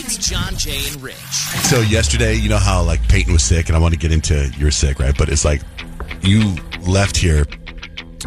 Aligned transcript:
It's 0.00 0.16
John, 0.28 0.56
Jay, 0.56 0.78
and 0.92 1.02
Rich. 1.02 1.16
So 1.16 1.80
yesterday, 1.80 2.34
you 2.34 2.48
know 2.48 2.58
how 2.58 2.82
like 2.82 3.06
Peyton 3.08 3.32
was 3.32 3.42
sick, 3.42 3.68
and 3.68 3.76
I 3.76 3.80
want 3.80 3.94
to 3.94 3.98
get 4.00 4.12
into 4.12 4.50
you're 4.58 4.70
sick, 4.70 4.98
right? 4.98 5.16
But 5.16 5.28
it's 5.28 5.44
like 5.44 5.60
you 6.22 6.54
left 6.86 7.16
here, 7.16 7.44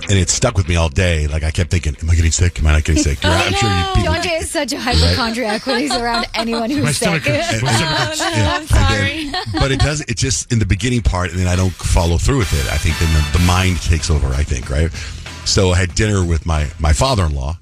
and 0.09 0.17
it 0.19 0.29
stuck 0.29 0.55
with 0.57 0.67
me 0.67 0.75
all 0.75 0.89
day. 0.89 1.27
Like 1.27 1.43
I 1.43 1.51
kept 1.51 1.71
thinking, 1.71 1.95
"Am 2.01 2.09
I 2.09 2.15
getting 2.15 2.31
sick? 2.31 2.59
Am 2.59 2.67
I 2.67 2.73
not 2.73 2.83
getting 2.83 3.01
sick?" 3.01 3.23
You're, 3.23 3.31
I'm 3.31 3.53
sure 3.53 3.69
you 3.69 3.83
people. 3.95 4.13
John 4.13 4.21
Jay 4.23 4.35
is 4.37 4.51
such 4.51 4.73
a 4.73 4.79
hypochondriac 4.79 5.65
when 5.65 5.79
he's 5.79 5.95
around 5.95 6.27
anyone 6.35 6.69
who's 6.69 6.97
sick. 6.97 7.07
And- 7.07 7.27
and- 7.27 7.61
yeah, 7.63 8.57
I'm 8.57 8.67
sorry. 8.67 9.29
then- 9.29 9.43
but 9.53 9.71
it 9.71 9.79
does. 9.79 10.01
It 10.01 10.17
just 10.17 10.51
in 10.51 10.59
the 10.59 10.65
beginning 10.65 11.01
part, 11.01 11.31
and 11.31 11.39
then 11.39 11.47
I 11.47 11.55
don't 11.55 11.73
follow 11.73 12.17
through 12.17 12.39
with 12.39 12.53
it. 12.53 12.71
I 12.71 12.77
think 12.77 12.97
then 12.99 13.13
the, 13.31 13.37
the 13.39 13.43
mind 13.45 13.81
takes 13.81 14.09
over. 14.09 14.27
I 14.27 14.43
think 14.43 14.69
right. 14.69 14.91
So 15.45 15.71
I 15.71 15.77
had 15.77 15.95
dinner 15.95 16.25
with 16.25 16.45
my 16.45 16.69
my 16.79 16.93
father 16.93 17.25
in 17.25 17.33
law, 17.33 17.57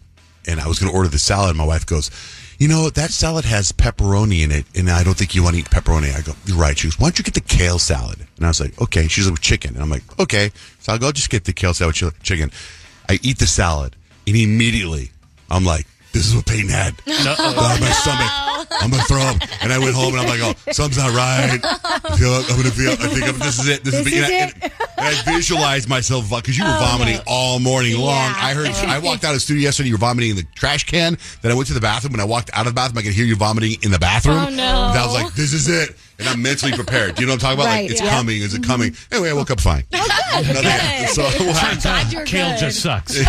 and 0.50 0.60
I 0.60 0.68
was 0.68 0.80
going 0.80 0.92
to 0.92 0.98
order 0.98 1.10
the 1.10 1.20
salad. 1.20 1.56
My 1.56 1.66
wife 1.66 1.86
goes, 1.86 2.10
"You 2.58 2.68
know 2.68 2.90
that 2.90 3.12
salad 3.12 3.46
has 3.46 3.72
pepperoni 3.72 4.42
in 4.44 4.52
it, 4.52 4.66
and 4.76 4.90
I 4.90 5.04
don't 5.04 5.18
think 5.18 5.36
you 5.36 5.44
want 5.44 5.56
to 5.56 5.62
eat 5.62 5.70
pepperoni." 5.70 6.16
I 6.16 6.22
go, 6.22 6.34
"You're 6.46 6.58
right." 6.58 6.78
She 6.78 6.88
goes, 6.88 7.00
"Why 7.00 7.08
don't 7.08 7.20
you 7.20 7.24
get 7.24 7.36
the 7.36 7.42
kale 7.42 7.80
salad?" 7.80 8.20
And 8.38 8.46
I 8.46 8.50
was 8.50 8.60
like, 8.60 8.80
"Okay." 8.82 9.08
She's 9.08 9.30
like, 9.30 9.40
"Chicken," 9.40 9.76
and 9.76 9.84
I'm 9.84 9.90
like, 9.90 10.04
"Okay." 10.20 10.52
So 10.80 10.94
I'll 10.94 11.00
go 11.00 11.12
just 11.12 11.30
get 11.30 11.46
the 11.46 11.54
kale 11.54 11.74
salad 11.74 12.02
with 12.02 12.22
chicken. 12.24 12.52
I 13.08 13.20
eat 13.22 13.40
the 13.40 13.48
salad, 13.48 13.96
and 14.28 14.36
immediately 14.36 15.12
I'm 15.50 15.66
like, 15.66 15.86
"This 16.12 16.28
is 16.28 16.36
what 16.36 16.46
Peyton 16.46 16.70
had." 16.70 16.96
Uh, 17.08 17.78
my 17.80 17.92
stomach. 17.92 18.49
I'm 18.72 18.92
gonna 18.92 19.04
throw 19.04 19.22
up. 19.22 19.38
And 19.62 19.74
I 19.74 19.80
went 19.80 19.96
home 19.96 20.14
and 20.14 20.22
I'm 20.22 20.28
like, 20.28 20.42
oh, 20.42 20.54
something's 20.72 20.98
not 20.98 21.14
right. 21.16 21.60
I 21.64 22.18
feel, 22.18 22.34
I'm 22.34 22.58
gonna 22.58 22.72
feel. 22.72 22.92
I 22.92 23.08
think 23.08 23.28
I'm, 23.28 23.40
this 23.40 23.60
is 23.60 23.68
it. 23.68 23.84
This, 23.84 23.96
This 24.04 24.08
is, 24.08 24.14
is 24.14 24.30
and, 24.30 24.64
it? 24.64 24.74
I, 24.98 25.10
and 25.10 25.16
I 25.16 25.34
visualized 25.34 25.90
myself 25.90 26.32
uh, 26.32 26.38
because 26.38 26.58
you 26.58 26.64
were 26.64 26.74
oh, 26.74 26.98
vomiting 26.98 27.20
all 27.28 27.60
morning 27.60 27.98
long. 27.98 28.16
Yeah. 28.16 28.36
I 28.38 28.54
heard. 28.54 28.70
I 28.70 29.00
walked 29.00 29.24
out 29.24 29.30
of 29.30 29.36
the 29.36 29.40
studio 29.40 29.64
yesterday. 29.64 29.90
You 29.90 29.96
were 29.96 30.00
vomiting 30.00 30.32
in 30.32 30.36
the 30.36 30.48
trash 30.56 30.86
can. 30.86 31.18
Then 31.42 31.52
I 31.52 31.56
went 31.56 31.68
to 31.68 31.74
the 31.74 31.82
bathroom. 31.82 32.14
When 32.14 32.22
I 32.22 32.26
walked 32.26 32.50
out 32.54 32.68
of 32.68 32.74
the 32.74 32.76
bathroom, 32.76 33.00
I 33.00 33.02
could 33.04 33.14
hear 33.14 33.26
you 33.26 33.36
vomiting 33.36 33.78
in 33.82 33.92
the 33.92 34.00
bathroom. 34.00 34.38
Oh, 34.38 34.50
no. 34.50 34.54
And 34.54 34.96
like, 34.96 35.09
this 35.52 35.68
is 35.68 35.90
it. 35.90 35.96
And 36.20 36.28
I'm 36.28 36.42
mentally 36.42 36.74
prepared. 36.74 37.16
Do 37.16 37.22
you 37.22 37.28
know 37.28 37.34
what 37.36 37.44
I'm 37.44 37.56
talking 37.56 37.60
about? 37.62 37.66
Right, 37.68 37.82
like, 37.84 37.92
it's 37.92 38.02
yeah. 38.02 38.10
coming. 38.10 38.42
Is 38.42 38.54
it 38.54 38.62
coming? 38.62 38.92
Mm-hmm. 38.92 39.14
Anyway, 39.14 39.30
I 39.30 39.34
woke 39.34 39.52
up 39.52 39.62
fine. 39.62 39.86
Nothing- 39.90 41.08
So 41.08 41.24
Turns 41.32 41.86
out 41.86 42.12
you're 42.12 42.26
kale 42.26 42.50
good. 42.52 42.60
just 42.60 42.82
sucks. 42.82 43.14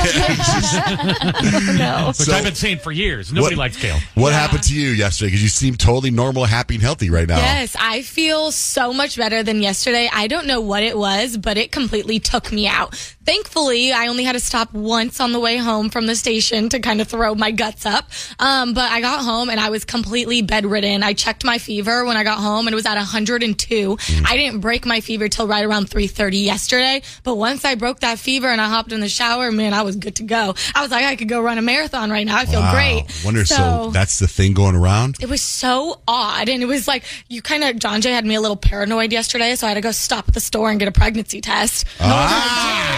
no. 1.79 2.07
Which 2.09 2.17
So- 2.17 2.33
I've 2.35 2.45
been 2.45 2.55
saying 2.57 2.79
for 2.79 2.91
years. 2.93 3.33
Nobody 3.33 3.55
What- 3.55 3.61
likes 3.61 3.77
kale. 3.77 3.99
What 4.15 4.33
happened 4.33 4.63
to 4.65 4.75
you 4.75 4.91
yesterday? 4.91 5.29
Because 5.29 5.43
you 5.43 5.49
seem 5.49 5.77
totally 5.77 6.11
normal, 6.11 6.45
happy, 6.47 6.75
and 6.75 6.83
healthy 6.83 7.11
right 7.11 7.29
now. 7.29 7.37
Yes, 7.39 7.77
I 7.79 8.03
feel 8.03 8.51
so 8.53 8.93
much 8.93 9.17
better 9.17 9.43
than 9.45 9.63
yesterday. 9.63 10.09
I 10.13 10.27
don't 10.27 10.47
know 10.47 10.61
what 10.61 10.83
it 10.83 10.99
was, 10.99 11.37
but 11.37 11.57
it 11.57 11.71
completely 11.73 12.19
took 12.19 12.51
me 12.53 12.67
out. 12.67 13.15
Thankfully, 13.31 13.93
I 13.93 14.09
only 14.09 14.25
had 14.25 14.33
to 14.33 14.41
stop 14.41 14.73
once 14.75 15.21
on 15.21 15.31
the 15.31 15.39
way 15.39 15.57
home 15.57 15.89
from 15.89 16.07
the 16.07 16.17
station 16.17 16.69
to 16.71 16.81
kind 16.81 17.01
of 17.01 17.07
throw 17.07 17.37
my 17.37 17.53
guts 17.53 17.87
up. 17.87 18.11
Um, 18.41 18.75
but 18.75 18.91
I 18.91 19.01
got 19.01 19.25
home 19.25 19.49
and 19.51 19.61
I 19.61 19.71
was 19.71 19.85
completely 19.85 20.43
bedridden. 20.43 21.05
I 21.05 21.13
checked 21.13 21.45
my 21.45 21.59
fever 21.59 22.05
when 22.05 22.17
I 22.17 22.25
got 22.25 22.39
home 22.39 22.67
and 22.67 22.75
it 22.75 22.75
was 22.75 22.87
at 22.87 22.97
102. 22.97 23.99
I 24.27 24.37
didn't 24.37 24.59
break 24.59 24.85
my 24.85 25.01
fever 25.01 25.29
till 25.29 25.47
right 25.47 25.65
around 25.65 25.89
3:30 25.89 26.45
yesterday. 26.45 27.03
But 27.23 27.37
once 27.37 27.65
I 27.65 27.77
broke 27.77 28.01
that 28.01 28.19
fever 28.19 28.49
and 28.49 28.61
I 28.61 28.69
hopped 28.69 28.91
in 28.91 28.99
the 28.99 29.09
shower, 29.09 29.53
man, 29.53 29.75
I 29.75 29.83
was 29.83 29.95
good 29.95 30.17
to 30.17 30.25
go. 30.25 30.57
I 30.75 30.83
was 30.83 30.91
like, 30.91 31.05
I 31.05 31.15
could 31.15 31.29
go 31.29 31.41
run 31.41 31.57
a 31.57 31.63
marathon 31.63 32.11
right 32.11 32.27
now. 32.27 32.37
I 32.37 32.47
feel 32.47 32.59
Wow. 32.59 32.73
great. 32.73 33.05
Wonder 33.25 33.45
so, 33.45 33.91
that's 33.93 34.19
the 34.19 34.27
thing 34.27 34.55
going 34.55 34.75
around. 34.75 35.19
It 35.21 35.29
was 35.29 35.41
so 35.41 36.01
odd. 36.09 36.49
And 36.49 36.65
it 36.65 36.67
was 36.67 36.89
like, 36.89 37.05
you 37.29 37.43
kind 37.43 37.63
of, 37.63 37.79
John 37.79 38.01
Jay 38.01 38.11
had 38.11 38.27
me 38.27 38.35
a 38.35 38.41
little 38.41 38.57
paranoid 38.57 39.13
yesterday. 39.13 39.55
So 39.55 39.69
I 39.69 39.71
had 39.71 39.75
to 39.77 39.81
go 39.83 39.93
stop 39.93 40.27
at 40.27 40.35
the 40.35 40.41
store 40.41 40.69
and 40.69 40.81
get 40.81 40.89
a 40.89 40.93
pregnancy 40.93 41.41
test. 41.41 41.85
Ah, 42.01 42.90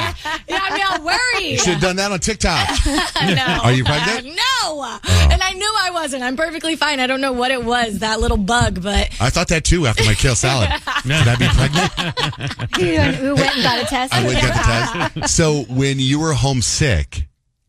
Yeah, 0.48 0.58
I 0.62 0.74
mean, 0.74 0.84
I'm 0.88 1.04
worried. 1.04 1.50
you 1.52 1.58
should 1.58 1.74
have 1.74 1.82
done 1.82 1.96
that 1.96 2.12
on 2.12 2.18
TikTok. 2.20 2.68
no. 2.86 3.58
Are 3.64 3.72
you 3.72 3.84
pregnant? 3.84 4.26
Uh, 4.26 4.30
oh. 4.64 5.00
no. 5.04 5.30
And 5.32 5.42
I 5.42 5.52
knew 5.52 5.72
I 5.80 5.90
wasn't. 5.90 6.22
I'm 6.22 6.36
perfectly 6.36 6.76
fine. 6.76 7.00
I 7.00 7.06
don't 7.06 7.20
know 7.20 7.32
what 7.32 7.50
it 7.50 7.64
was, 7.64 7.98
that 8.00 8.20
little 8.20 8.36
bug, 8.36 8.82
but 8.82 9.10
I 9.20 9.30
thought 9.30 9.48
that 9.48 9.64
too 9.64 9.86
after 9.86 10.04
my 10.04 10.14
kale 10.14 10.34
salad. 10.34 10.68
Should 11.02 11.12
I 11.12 11.36
be 11.36 11.48
pregnant? 11.48 12.78
You 12.78 13.00
who 13.18 13.34
went 13.34 13.54
and 13.54 13.62
got 13.62 13.82
a 13.82 13.86
test. 13.86 14.14
I 14.14 14.24
went 14.24 14.38
and 14.42 14.48
got 14.48 15.14
the 15.14 15.20
test. 15.20 15.34
So 15.34 15.62
when 15.64 15.98
you 15.98 16.20
were 16.20 16.32
homesick, 16.32 17.26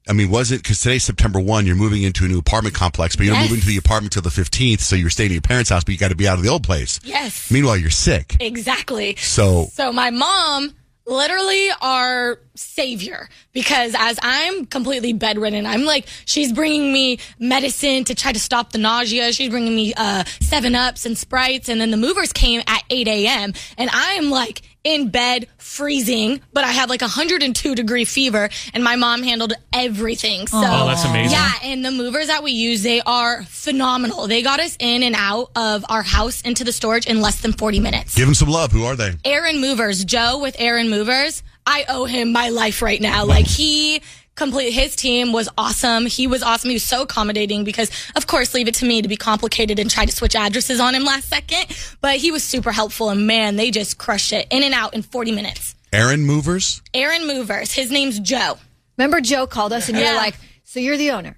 I 0.07 0.13
mean, 0.13 0.29
was 0.29 0.51
it 0.51 0.61
because 0.61 0.81
today's 0.81 1.03
September 1.03 1.39
1, 1.39 1.65
you're 1.65 1.75
moving 1.77 2.03
into 2.03 2.25
a 2.25 2.27
new 2.27 2.39
apartment 2.39 2.75
complex, 2.75 3.15
but 3.15 3.25
you're 3.25 3.33
not 3.33 3.41
Yes. 3.43 3.49
moving 3.51 3.61
to 3.61 3.67
the 3.67 3.77
apartment 3.77 4.11
till 4.13 4.21
the 4.21 4.29
15th, 4.29 4.81
so 4.81 4.95
you're 4.97 5.09
staying 5.09 5.29
at 5.29 5.33
your 5.33 5.41
parents' 5.41 5.69
house, 5.69 5.83
but 5.85 5.93
you 5.93 5.97
got 5.97 6.09
to 6.09 6.15
be 6.15 6.27
out 6.27 6.37
of 6.37 6.43
the 6.43 6.49
old 6.49 6.63
place. 6.63 6.99
yes. 7.03 7.49
Meanwhile, 7.49 7.77
you're 7.77 7.89
sick. 7.89 8.35
Exactly. 8.41 9.15
So, 9.17 9.69
So 9.73 9.93
my 9.93 10.09
mom, 10.09 10.73
literally 11.05 11.69
our 11.81 12.39
savior, 12.55 13.29
because 13.51 13.95
as 13.97 14.19
I'm 14.21 14.65
completely 14.65 15.13
bedridden, 15.13 15.65
I'm 15.65 15.83
like, 15.83 16.07
she's 16.25 16.53
bringing 16.53 16.91
me 16.93 17.19
medicine 17.39 18.03
to 18.05 18.15
try 18.15 18.31
to 18.31 18.39
stop 18.39 18.71
the 18.71 18.77
nausea. 18.77 19.33
She's 19.33 19.49
bringing 19.49 19.75
me 19.75 19.93
uh, 19.95 20.23
seven 20.41 20.75
ups 20.75 21.05
and 21.05 21.17
sprites, 21.17 21.69
and 21.69 21.79
then 21.81 21.91
the 21.91 21.97
movers 21.97 22.31
came 22.31 22.61
at 22.67 22.83
8 22.89 23.07
a.m. 23.07 23.53
and 23.77 23.89
I 23.91 24.13
am 24.13 24.29
like 24.29 24.61
in 24.83 25.09
bed 25.09 25.47
freezing, 25.57 26.41
but 26.51 26.63
I 26.63 26.71
have 26.71 26.89
like 26.89 27.01
a 27.01 27.05
102 27.05 27.75
degree 27.75 28.05
fever, 28.05 28.49
and 28.73 28.83
my 28.83 28.95
mom 28.95 29.23
handled 29.23 29.53
everything. 29.71 30.41
Oh, 30.51 30.61
so 30.61 30.67
Oh, 30.69 30.85
that's 30.87 31.05
amazing. 31.05 31.31
Yeah, 31.31 31.51
and 31.63 31.85
the 31.85 31.91
movers 31.91 32.27
that 32.27 32.43
we 32.43 32.51
use, 32.51 32.83
they 32.83 33.01
are 33.01 33.43
phenomenal. 33.43 34.27
They 34.27 34.41
got 34.41 34.59
us 34.59 34.75
in 34.79 35.03
and 35.03 35.15
out 35.17 35.51
of 35.55 35.85
our 35.89 36.03
house 36.03 36.41
into 36.41 36.63
the 36.63 36.71
storage 36.73 37.07
in 37.07 37.21
less 37.21 37.41
than 37.41 37.53
40 37.53 37.79
minutes. 37.79 38.15
give 38.15 38.27
them 38.27 38.35
some 38.35 38.49
love. 38.49 38.71
Who 38.71 38.83
are 38.83 38.95
they? 38.95 39.13
Aaron 39.23 39.61
Movers, 39.61 40.03
Joe 40.03 40.39
with 40.39 40.55
Aaron 40.59 40.89
Movers. 40.89 41.43
I 41.65 41.85
owe 41.87 42.03
him 42.05 42.33
my 42.33 42.49
life 42.49 42.81
right 42.81 42.99
now. 42.99 43.23
Like 43.25 43.47
he 43.47 44.01
complete 44.35 44.71
his 44.71 44.95
team 44.95 45.31
was 45.31 45.47
awesome. 45.57 46.05
He 46.05 46.27
was 46.27 46.41
awesome. 46.43 46.69
He 46.69 46.75
was 46.75 46.83
so 46.83 47.03
accommodating 47.03 47.63
because 47.63 47.89
of 48.15 48.27
course 48.27 48.53
leave 48.53 48.67
it 48.67 48.73
to 48.75 48.85
me 48.85 49.01
to 49.01 49.07
be 49.07 49.15
complicated 49.17 49.79
and 49.79 49.89
try 49.89 50.05
to 50.05 50.11
switch 50.11 50.35
addresses 50.35 50.79
on 50.79 50.95
him 50.95 51.03
last 51.03 51.29
second. 51.29 51.65
But 52.01 52.17
he 52.17 52.31
was 52.31 52.43
super 52.43 52.71
helpful 52.71 53.09
and 53.09 53.27
man, 53.27 53.55
they 53.55 53.71
just 53.71 53.97
crushed 53.97 54.33
it 54.33 54.47
in 54.49 54.63
and 54.63 54.73
out 54.73 54.93
in 54.93 55.01
40 55.03 55.31
minutes. 55.31 55.75
Aaron 55.91 56.21
Movers? 56.25 56.81
Aaron 56.93 57.27
Movers, 57.27 57.71
his 57.71 57.91
name's 57.91 58.19
Joe. 58.19 58.57
Remember, 58.97 59.21
Joe 59.21 59.45
called 59.45 59.73
us 59.73 59.89
and 59.89 59.97
you 59.97 60.03
Yeah. 60.03 60.11
were 60.13 60.17
like, 60.17 60.35
"So 60.63 60.79
you're 60.79 60.97
the 60.97 61.11
owner." 61.11 61.37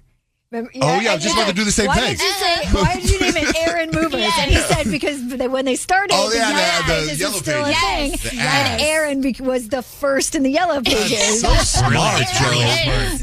Remember, 0.52 0.70
Oh, 0.80 1.00
yeah, 1.00 1.10
I 1.10 1.14
was 1.14 1.24
just 1.24 1.34
you 1.34 1.40
about 1.42 1.48
to 1.50 1.54
do 1.56 1.64
the 1.64 1.72
same 1.72 1.88
why 1.88 1.96
thing. 1.96 2.16
Did 2.16 2.20
you 2.22 2.32
say, 2.32 2.56
why 2.80 2.94
did 2.94 3.10
you 3.10 3.18
name 3.20 3.32
it 3.36 3.56
Aaron 3.66 3.90
Movers? 3.92 4.30
And 4.38 4.48
he 4.50 4.56
said 4.58 4.88
because 4.92 5.26
they, 5.28 5.48
when 5.48 5.64
they 5.64 5.74
started, 5.74 6.14
Oh, 6.16 6.30
yeah, 6.32 6.50
the, 6.50 6.54
the- 6.54 6.60
yellow 6.92 7.06
the 7.06 7.14
yellow 7.16 7.32
was 7.32 7.40
still 7.40 7.64
a 7.64 7.72
pages. 7.72 8.22
thing, 8.22 8.38
The 8.38 8.42
and 8.44 8.68
ads. 8.68 8.82
Aaron 8.84 9.20
bec- 9.22 9.40
was 9.40 9.68
the 9.68 9.82
first 9.82 10.36
in 10.36 10.44
the 10.44 10.50
yellow 10.50 10.80
pages. 10.82 11.40
So 11.40 11.48
smart, 11.54 12.20
Joe. 12.38 12.52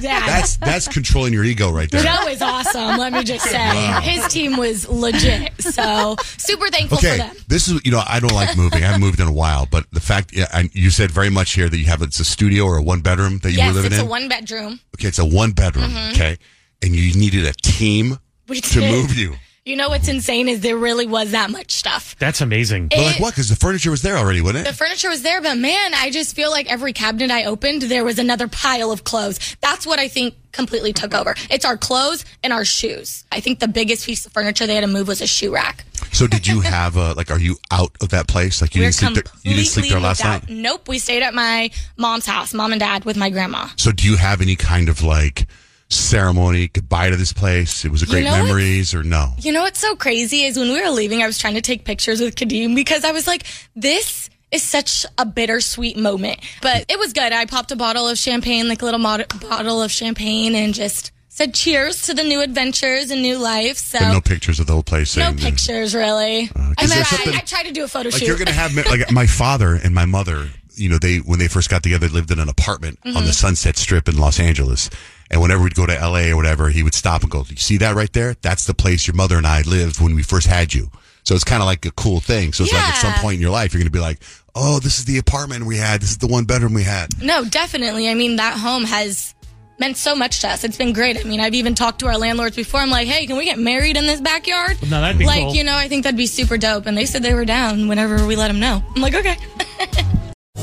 Yeah. 0.01 0.25
That's, 0.25 0.57
that's 0.57 0.88
controlling 0.89 1.31
your 1.31 1.45
ego 1.45 1.72
right 1.72 1.89
there. 1.89 2.03
Joe 2.03 2.28
is 2.28 2.41
awesome, 2.41 2.97
let 2.97 3.13
me 3.13 3.23
just 3.23 3.45
say. 3.45 4.01
His 4.01 4.28
team 4.28 4.57
was 4.57 4.88
legit. 4.89 5.53
So 5.62 6.17
super 6.38 6.67
thankful 6.69 6.97
for 6.97 7.07
Okay, 7.07 7.17
them. 7.19 7.35
this 7.47 7.69
is 7.69 7.79
you 7.85 7.91
know 7.91 8.03
I 8.06 8.19
don't 8.19 8.33
like 8.33 8.57
moving. 8.57 8.83
I 8.83 8.88
haven't 8.88 9.00
moved 9.01 9.22
in 9.22 9.28
a 9.28 9.31
while, 9.33 9.66
but 9.66 9.85
the 9.91 10.01
fact 10.01 10.33
yeah, 10.35 10.47
and 10.53 10.69
you 10.75 10.89
said 10.89 11.09
very 11.09 11.29
much 11.29 11.53
here 11.53 11.69
that 11.69 11.78
you 11.78 11.85
have 11.85 12.01
it's 12.01 12.19
a 12.19 12.25
studio 12.25 12.66
or 12.66 12.75
a 12.78 12.83
one 12.83 13.00
bedroom 13.00 13.38
that 13.39 13.51
you 13.51 13.57
Yes, 13.59 13.69
were 13.69 13.73
living 13.81 13.91
it's 13.94 14.01
in. 14.01 14.07
a 14.07 14.09
one 14.09 14.28
bedroom. 14.28 14.79
okay, 14.97 15.07
it's 15.07 15.19
a 15.19 15.25
one 15.25 15.51
bedroom. 15.53 15.89
Mm-hmm. 15.91 16.12
Okay, 16.12 16.38
and 16.83 16.95
you 16.95 17.13
needed 17.19 17.45
a 17.45 17.53
team 17.53 18.19
We 18.47 18.61
to 18.61 18.79
did. 18.79 18.91
move 18.91 19.16
you. 19.17 19.35
You 19.66 19.77
know 19.77 19.88
what's 19.88 20.09
insane 20.09 20.49
is 20.49 20.59
there 20.59 20.75
really 20.75 21.07
was 21.07 21.31
that 21.31 21.50
much 21.50 21.71
stuff. 21.71 22.18
That's 22.19 22.41
amazing. 22.41 22.89
But 22.89 22.97
like 23.00 23.19
what? 23.21 23.31
Because 23.31 23.47
the 23.47 23.56
furniture 23.56 23.91
was 23.91 24.01
there 24.01 24.18
already, 24.18 24.41
wasn't 24.41 24.68
it? 24.68 24.71
The 24.71 24.75
furniture 24.75 25.07
was 25.07 25.21
there, 25.24 25.41
but 25.41 25.57
man, 25.57 25.94
I 25.94 26.09
just 26.09 26.35
feel 26.35 26.51
like 26.51 26.69
every 26.69 26.91
cabinet 26.91 27.31
I 27.31 27.45
opened, 27.45 27.83
there 27.83 28.03
was 28.03 28.19
another 28.19 28.50
pile 28.50 28.91
of 28.91 29.06
clothes. 29.06 29.56
That's 29.62 29.88
what 29.88 30.00
I 30.00 30.09
think 30.09 30.35
completely 30.51 30.91
took 30.91 31.13
over. 31.13 31.33
It's 31.50 31.63
our 31.63 31.77
clothes 31.77 32.25
and 32.44 32.51
our 32.51 32.65
shoes. 32.65 33.24
I 33.31 33.39
think 33.39 33.59
the 33.59 33.69
biggest 33.69 34.06
piece 34.06 34.25
of 34.25 34.33
furniture 34.33 34.68
they 34.68 34.75
had 34.75 34.81
to 34.81 34.88
move 34.88 35.07
was 35.07 35.21
a 35.21 35.27
shoe 35.27 35.53
rack. 35.53 35.85
So 36.12 36.27
did 36.27 36.45
you 36.45 36.59
have 36.59 36.97
a 36.97 37.13
like? 37.13 37.31
Are 37.31 37.39
you 37.39 37.56
out 37.71 37.91
of 38.01 38.09
that 38.09 38.27
place? 38.27 38.62
Like 38.62 38.75
you 38.75 38.81
We're 38.81 38.88
didn't 38.91 38.95
sleep 38.95 39.13
there? 39.13 39.24
You 39.44 39.53
didn't 39.56 39.68
sleep 39.69 39.89
there 39.89 40.01
last 40.01 40.25
out. 40.25 40.41
night. 40.50 40.50
Nope, 40.57 40.89
we 40.89 41.00
stayed 41.00 41.24
at 41.24 41.33
my 41.33 41.71
mom's 41.95 42.25
house, 42.25 42.53
mom 42.53 42.74
and 42.74 42.81
dad, 42.81 43.06
with 43.06 43.15
my 43.15 43.30
grandma. 43.30 43.68
So 43.77 43.94
do 43.94 44.06
you 44.09 44.18
have 44.18 44.41
any 44.41 44.57
kind 44.57 44.89
of 44.89 45.01
like 45.01 45.47
ceremony 45.94 46.68
goodbye 46.68 47.10
to 47.10 47.16
this 47.16 47.34
place? 47.34 47.86
It 47.86 47.92
was 47.92 48.01
a 48.01 48.06
great 48.06 48.24
know 48.25 48.31
memories, 48.44 48.94
or 48.94 49.04
no? 49.04 49.34
You 49.40 49.51
know 49.51 49.62
what's 49.62 49.80
so 49.80 49.95
crazy 49.95 50.44
is 50.44 50.57
when 50.57 50.69
we 50.69 50.81
were 50.81 50.90
leaving, 50.90 51.22
I 51.24 51.28
was 51.28 51.38
trying 51.38 51.56
to 51.56 51.62
take 51.62 51.86
pictures 51.86 52.19
with 52.22 52.36
Kadeem 52.36 52.75
because 52.75 53.04
I 53.06 53.12
was 53.12 53.28
like, 53.28 53.44
this 53.75 54.30
is 54.51 54.62
such 54.63 55.06
a 55.18 55.25
bittersweet 55.25 55.98
moment. 55.98 56.40
But 56.62 56.86
it 56.90 57.00
was 57.00 57.13
good. 57.13 57.31
I 57.34 57.45
popped 57.45 57.72
a 57.72 57.75
bottle 57.75 58.07
of 58.07 58.18
champagne, 58.18 58.68
like 58.68 58.81
a 58.81 58.86
little 58.86 59.00
mod- 59.00 59.25
bottle 59.42 59.81
of 59.81 59.92
champagne, 59.92 60.54
and 60.56 60.74
just 60.74 61.12
said 61.30 61.54
cheers 61.56 62.04
to 62.04 62.13
the 62.13 62.24
new 62.24 62.42
adventures 62.42 63.10
and 63.10 63.22
new 63.24 63.40
life. 63.40 63.78
So 63.78 63.98
But 64.00 64.12
no 64.13 64.22
pictures 64.22 64.60
of 64.60 64.68
the 64.68 64.74
whole 64.74 64.84
place. 64.84 65.18
no 65.18 65.31
that- 65.31 65.40
pictures 65.40 65.95
really. 65.95 66.51
I, 66.56 66.84
is 66.84 66.90
mean, 66.92 67.34
I, 67.36 67.38
I 67.38 67.40
tried 67.40 67.63
to 67.63 67.72
do 67.72 67.84
a 67.84 67.88
photo 67.88 68.10
like 68.10 68.19
shoot. 68.19 68.28
you're 68.28 68.38
gonna 68.38 68.51
have 68.51 68.75
like 68.75 69.12
my 69.12 69.25
father 69.25 69.74
and 69.74 69.95
my 69.95 70.06
mother 70.06 70.50
you 70.75 70.90
know 70.90 70.98
they 71.00 71.18
when 71.18 71.38
they 71.40 71.48
first 71.48 71.69
got 71.69 71.81
together 71.84 72.07
lived 72.07 72.30
in 72.31 72.38
an 72.40 72.50
apartment 72.50 73.00
on 73.06 73.13
Mm-hmm. 73.13 73.25
the 73.28 73.34
sunset 73.34 73.78
strip 73.78 74.07
in 74.10 74.18
los 74.18 74.40
angeles 74.40 74.90
and 75.33 75.41
whenever 75.41 75.62
we'd 75.63 75.75
go 75.75 75.85
to 75.85 75.94
la 76.07 76.19
or 76.31 76.35
whatever 76.38 76.69
he 76.69 76.81
would 76.83 76.94
stop 76.95 77.21
and 77.24 77.31
go 77.31 77.44
you 77.50 77.56
see 77.57 77.77
that 77.77 77.95
right 77.95 78.13
there 78.13 78.35
that's 78.41 78.65
the 78.65 78.74
place 78.74 79.06
your 79.06 79.15
mother 79.15 79.35
and 79.38 79.45
i 79.45 79.62
lived 79.63 80.00
when 80.00 80.15
we 80.15 80.24
first 80.24 80.47
had 80.47 80.74
you 80.74 80.89
so 81.24 81.35
it's 81.35 81.44
kind 81.44 81.62
of 81.62 81.65
like 81.65 81.85
a 81.85 81.91
cool 81.91 82.19
thing 82.21 82.53
so 82.53 82.63
it's 82.63 82.71
like 82.74 82.83
at 82.83 83.01
some 83.01 83.13
point 83.15 83.35
in 83.35 83.41
your 83.41 83.51
life 83.51 83.74
you're 83.74 83.81
gonna 83.81 83.89
be 83.89 84.00
like 84.00 84.19
oh 84.56 84.80
this 84.80 85.00
is 85.00 85.06
the 85.06 85.18
apartment 85.18 85.65
we 85.65 85.77
had 85.77 86.01
this 86.01 86.12
is 86.12 86.18
the 86.19 86.27
one 86.27 86.45
bedroom 86.45 86.74
we 86.74 86.83
had 86.83 87.09
No, 87.21 87.44
definitely. 87.44 88.07
I 88.09 88.13
mean, 88.13 88.35
that 88.38 88.57
home 88.57 88.83
has 88.85 89.33
meant 89.80 89.97
so 89.97 90.15
much 90.15 90.41
to 90.41 90.47
us. 90.47 90.63
It's 90.63 90.77
been 90.77 90.94
great. 90.94 91.18
I 91.18 91.24
mean, 91.24 91.39
I've 91.39 91.56
even 91.56 91.74
talked 91.74 92.00
to 92.00 92.07
our 92.07 92.18
landlords 92.18 92.56
before. 92.56 92.80
I'm 92.80 92.89
like, 92.91 93.07
hey, 93.07 93.25
can 93.25 93.38
we 93.38 93.45
get 93.45 93.57
married 93.57 93.97
in 93.97 94.06
this 94.06 94.21
backyard? 94.21 94.77
No, 94.83 95.01
that'd 95.01 95.18
be 95.18 95.25
like, 95.25 95.45
cool. 95.45 95.56
you 95.56 95.63
know, 95.63 95.75
I 95.75 95.88
think 95.88 96.03
that'd 96.03 96.18
be 96.18 96.27
super 96.27 96.57
dope. 96.57 96.85
And 96.85 96.95
they 96.95 97.06
said 97.06 97.24
they 97.24 97.33
were 97.33 97.45
down 97.45 97.88
whenever 97.88 98.27
we 98.27 98.35
let 98.35 98.50
them 98.50 98.59
know. 98.59 98.83
I'm 98.95 99.01
like, 99.01 99.15
okay. 99.15 99.38